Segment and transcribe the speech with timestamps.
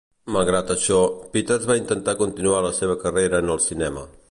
[0.35, 0.97] Malgrat això,
[1.35, 4.07] Peters va intentar continuar la seva carrera en el cinema.